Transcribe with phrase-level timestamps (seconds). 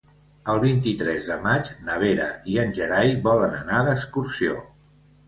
[0.51, 4.57] El vint-i-tres de maig na Vera i en Gerai volen anar d'excursió.